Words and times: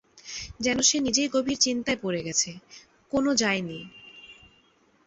যেন 0.59 0.77
সে 0.81 0.97
নিজেই 0.99 1.29
গভীর 1.29 1.57
চিন্তায় 1.57 1.99
পড়ে 2.01 2.21
গেছে, 2.23 2.51
কোন 3.11 3.25
যায় 3.35 3.61
নি। 3.61 3.79